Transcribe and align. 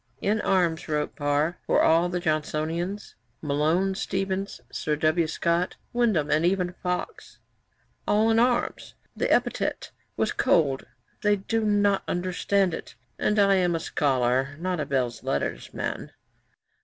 'In 0.19 0.41
arms,' 0.41 0.89
wrote 0.89 1.15
Parr, 1.15 1.59
'were 1.67 1.83
all 1.83 2.09
the 2.09 2.19
Johnsonians: 2.19 3.13
Malone, 3.39 3.93
Steevens, 3.93 4.59
Sir 4.71 4.95
W. 4.95 5.27
Scott, 5.27 5.75
Windham, 5.93 6.31
and 6.31 6.43
even 6.43 6.73
Fox, 6.81 7.37
all 8.07 8.31
in 8.31 8.39
arms. 8.39 8.95
The 9.15 9.31
epithet 9.31 9.91
was 10.17 10.31
cold. 10.31 10.87
They 11.21 11.35
do 11.35 11.63
not 11.63 12.01
understand 12.07 12.73
it, 12.73 12.95
and 13.19 13.37
I 13.37 13.53
am 13.57 13.75
a 13.75 13.79
Scholar, 13.79 14.55
not 14.57 14.79
a 14.79 14.87
Belles 14.87 15.21
Lettres 15.21 15.71
man.' 15.71 16.11